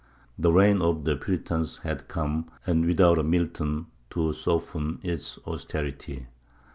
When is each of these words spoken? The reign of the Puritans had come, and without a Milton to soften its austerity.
The 0.39 0.51
reign 0.51 0.81
of 0.81 1.05
the 1.05 1.15
Puritans 1.15 1.77
had 1.83 2.07
come, 2.07 2.49
and 2.65 2.87
without 2.87 3.19
a 3.19 3.23
Milton 3.23 3.85
to 4.09 4.33
soften 4.33 4.97
its 5.03 5.37
austerity. 5.45 6.25